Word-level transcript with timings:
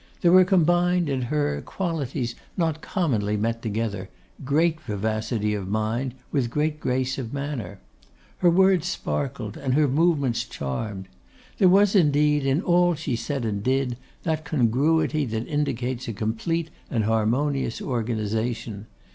There 0.21 0.31
were 0.31 0.45
combined, 0.45 1.09
in 1.09 1.21
her, 1.21 1.61
qualities 1.63 2.33
not 2.57 2.81
commonly 2.81 3.37
met 3.37 3.61
together, 3.61 4.09
great 4.43 4.81
vivacity 4.81 5.53
of 5.53 5.67
mind 5.69 6.15
with 6.31 6.49
great 6.49 6.79
grace 6.79 7.19
of 7.19 7.31
manner. 7.33 7.79
Her 8.39 8.49
words 8.49 8.87
sparkled 8.87 9.57
and 9.57 9.75
her 9.75 9.87
movements 9.87 10.43
charmed. 10.43 11.07
There 11.59 11.69
was, 11.69 11.93
indeed, 11.95 12.47
in 12.47 12.63
all 12.63 12.95
she 12.95 13.15
said 13.15 13.45
and 13.45 13.61
did, 13.61 13.95
that 14.23 14.43
congruity 14.43 15.23
that 15.25 15.45
indicates 15.47 16.07
a 16.07 16.13
complete 16.13 16.71
and 16.89 17.03
harmonious 17.03 17.79
organisation. 17.79 18.87